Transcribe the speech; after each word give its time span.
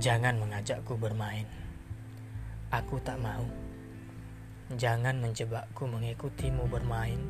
Jangan 0.00 0.40
mengajakku 0.40 0.96
bermain. 0.96 1.44
Aku 2.72 2.96
tak 3.04 3.20
mau. 3.20 3.44
Jangan 4.72 5.20
menjebakku 5.20 5.84
mengikutimu 5.84 6.64
bermain. 6.72 7.20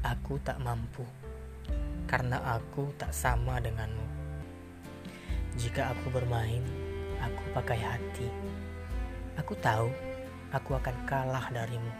Aku 0.00 0.40
tak 0.40 0.56
mampu. 0.64 1.04
Karena 2.08 2.40
aku 2.56 2.88
tak 2.96 3.12
sama 3.12 3.60
denganmu. 3.60 4.00
Jika 5.60 5.92
aku 5.92 6.08
bermain, 6.08 6.64
aku 7.20 7.42
pakai 7.52 7.84
hati. 7.84 8.32
Aku 9.36 9.52
tahu 9.60 9.92
aku 10.56 10.72
akan 10.72 10.96
kalah 11.04 11.52
darimu. 11.52 11.92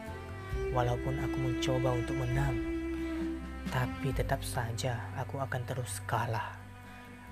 Walaupun 0.72 1.20
aku 1.20 1.36
mencoba 1.44 1.92
untuk 1.92 2.16
menang, 2.16 2.56
tapi 3.68 4.16
tetap 4.16 4.40
saja 4.40 4.96
aku 5.12 5.36
akan 5.44 5.60
terus 5.68 6.00
kalah 6.08 6.56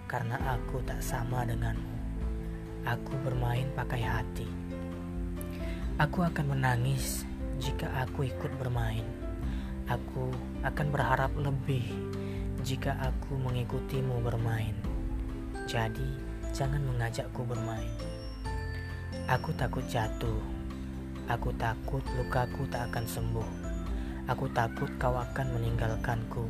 karena 0.05 0.37
aku 0.53 0.85
tak 0.85 1.01
sama 1.01 1.49
denganmu. 1.49 2.16
Aku 2.87 3.19
bermain 3.19 3.67
pakai 3.75 3.99
hati. 3.99 4.47
Aku 5.99 6.23
akan 6.23 6.55
menangis 6.55 7.27
jika 7.59 7.91
aku 8.07 8.31
ikut 8.31 8.55
bermain. 8.63 9.03
Aku 9.91 10.31
akan 10.63 10.95
berharap 10.95 11.35
lebih 11.35 11.83
jika 12.63 12.95
aku 13.03 13.43
mengikutimu 13.43 14.23
bermain. 14.23 14.79
Jadi, 15.67 16.07
jangan 16.55 16.79
mengajakku 16.87 17.43
bermain. 17.43 17.91
Aku 19.35 19.51
takut 19.59 19.83
jatuh. 19.91 20.39
Aku 21.27 21.51
takut 21.59 22.07
lukaku 22.15 22.71
tak 22.71 22.87
akan 22.95 23.03
sembuh. 23.03 23.51
Aku 24.31 24.47
takut 24.55 24.87
kau 25.03 25.19
akan 25.19 25.59
meninggalkanku, 25.59 26.47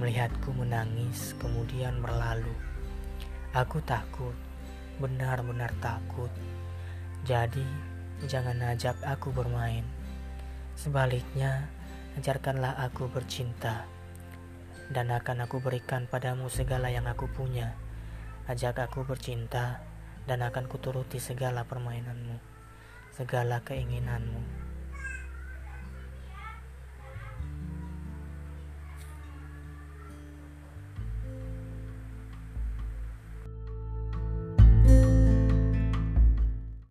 melihatku 0.00 0.48
menangis 0.56 1.36
kemudian 1.36 2.00
berlalu. 2.00 2.56
Aku 3.52 3.84
takut 3.84 4.47
benar-benar 4.98 5.70
takut. 5.78 6.30
Jadi, 7.22 7.64
jangan 8.26 8.58
ajak 8.74 8.98
aku 9.06 9.30
bermain. 9.30 9.86
Sebaliknya, 10.74 11.70
ajarkanlah 12.18 12.74
aku 12.82 13.06
bercinta. 13.10 13.86
Dan 14.90 15.14
akan 15.14 15.46
aku 15.46 15.62
berikan 15.62 16.10
padamu 16.10 16.50
segala 16.50 16.90
yang 16.90 17.06
aku 17.06 17.30
punya. 17.30 17.78
Ajak 18.48 18.80
aku 18.80 19.04
bercinta 19.04 19.84
dan 20.24 20.40
akan 20.44 20.68
kuturuti 20.68 21.20
segala 21.20 21.68
permainanmu, 21.68 22.40
segala 23.12 23.60
keinginanmu. 23.64 24.57